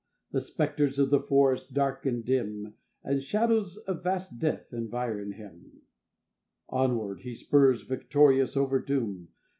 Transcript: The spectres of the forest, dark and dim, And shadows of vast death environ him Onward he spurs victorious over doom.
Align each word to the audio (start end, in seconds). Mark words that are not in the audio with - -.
The 0.31 0.41
spectres 0.41 0.97
of 0.97 1.11
the 1.11 1.19
forest, 1.19 1.75
dark 1.75 2.07
and 2.07 2.25
dim, 2.25 2.73
And 3.03 3.21
shadows 3.21 3.77
of 3.77 4.01
vast 4.03 4.39
death 4.39 4.73
environ 4.73 5.33
him 5.33 5.83
Onward 6.69 7.19
he 7.19 7.35
spurs 7.35 7.83
victorious 7.83 8.57
over 8.57 8.79
doom. 8.79 9.27